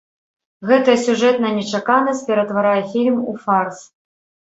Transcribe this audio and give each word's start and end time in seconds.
Гэтая 0.69 0.95
сюжэтная 1.03 1.53
нечаканасць 1.59 2.25
ператварае 2.33 2.81
фільм 2.97 3.25
у 3.31 3.41
фарс. 3.47 3.77